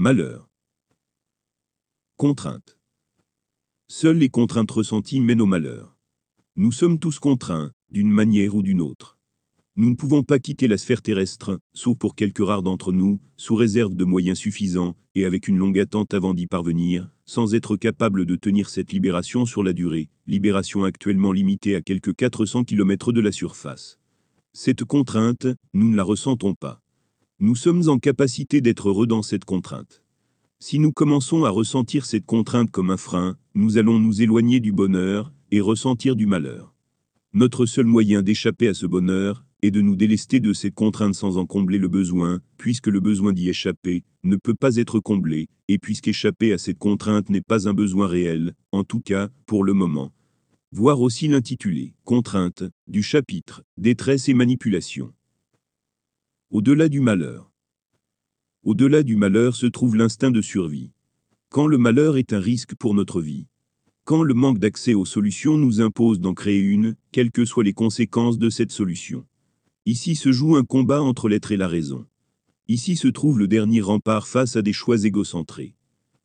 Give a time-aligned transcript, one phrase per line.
[0.00, 0.48] Malheur.
[2.16, 2.78] Contrainte.
[3.88, 5.96] Seules les contraintes ressenties mènent au malheur.
[6.54, 9.18] Nous sommes tous contraints, d'une manière ou d'une autre.
[9.74, 13.56] Nous ne pouvons pas quitter la sphère terrestre, sauf pour quelques rares d'entre nous, sous
[13.56, 18.24] réserve de moyens suffisants, et avec une longue attente avant d'y parvenir, sans être capable
[18.24, 23.20] de tenir cette libération sur la durée, libération actuellement limitée à quelques 400 km de
[23.20, 23.98] la surface.
[24.52, 26.84] Cette contrainte, nous ne la ressentons pas.
[27.40, 30.02] Nous sommes en capacité d'être heureux dans cette contrainte.
[30.58, 34.72] Si nous commençons à ressentir cette contrainte comme un frein, nous allons nous éloigner du
[34.72, 36.74] bonheur et ressentir du malheur.
[37.34, 41.36] Notre seul moyen d'échapper à ce bonheur est de nous délester de cette contrainte sans
[41.38, 45.78] en combler le besoin, puisque le besoin d'y échapper ne peut pas être comblé, et
[45.78, 50.10] puisqu'échapper à cette contrainte n'est pas un besoin réel, en tout cas, pour le moment.
[50.72, 55.12] Voir aussi l'intitulé «Contrainte» du chapitre «Détresse et manipulation».
[56.50, 57.52] Au-delà du malheur.
[58.62, 60.92] Au-delà du malheur se trouve l'instinct de survie.
[61.50, 63.48] Quand le malheur est un risque pour notre vie.
[64.04, 67.74] Quand le manque d'accès aux solutions nous impose d'en créer une, quelles que soient les
[67.74, 69.26] conséquences de cette solution.
[69.84, 72.06] Ici se joue un combat entre l'être et la raison.
[72.66, 75.74] Ici se trouve le dernier rempart face à des choix égocentrés.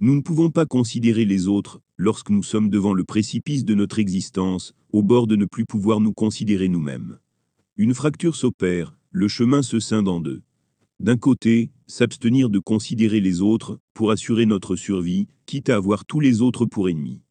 [0.00, 3.98] Nous ne pouvons pas considérer les autres, lorsque nous sommes devant le précipice de notre
[3.98, 7.18] existence, au bord de ne plus pouvoir nous considérer nous-mêmes.
[7.76, 10.42] Une fracture s'opère, le chemin se scinde en deux.
[11.00, 16.20] D'un côté, s'abstenir de considérer les autres, pour assurer notre survie, quitte à avoir tous
[16.20, 17.22] les autres pour ennemis.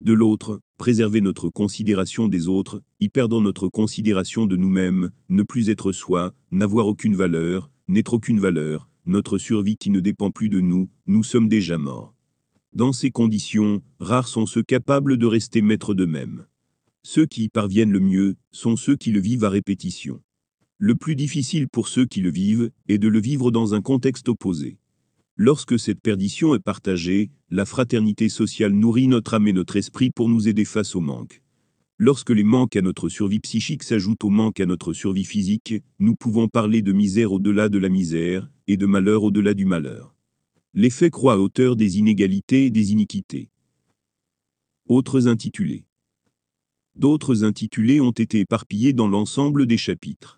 [0.00, 5.70] De l'autre, préserver notre considération des autres, y perdant notre considération de nous-mêmes, ne plus
[5.70, 10.58] être soi, n'avoir aucune valeur, n'être aucune valeur, notre survie qui ne dépend plus de
[10.58, 12.16] nous, nous sommes déjà morts.
[12.72, 16.46] Dans ces conditions, rares sont ceux capables de rester maîtres d'eux-mêmes.
[17.04, 20.20] Ceux qui y parviennent le mieux sont ceux qui le vivent à répétition.
[20.80, 24.28] Le plus difficile pour ceux qui le vivent est de le vivre dans un contexte
[24.28, 24.78] opposé.
[25.34, 30.28] Lorsque cette perdition est partagée, la fraternité sociale nourrit notre âme et notre esprit pour
[30.28, 31.42] nous aider face au manque.
[31.96, 36.14] Lorsque les manques à notre survie psychique s'ajoutent aux manques à notre survie physique, nous
[36.14, 40.14] pouvons parler de misère au-delà de la misère, et de malheur au-delà du malheur.
[40.74, 43.50] L'effet croît à hauteur des inégalités et des iniquités.
[44.86, 45.86] Autres intitulés.
[46.94, 50.37] D'autres intitulés ont été éparpillés dans l'ensemble des chapitres.